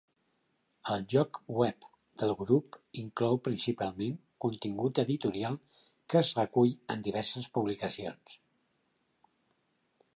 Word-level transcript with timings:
El 0.93 1.03
lloc 1.13 1.39
web 1.57 1.83
del 2.21 2.31
grup 2.39 2.77
inclou 3.01 3.37
principalment 3.47 4.15
contingut 4.45 5.01
editorial 5.05 5.59
que 6.13 6.19
es 6.23 6.33
recull 6.41 6.73
en 6.95 7.03
diverses 7.09 7.51
publicacions. 7.59 8.41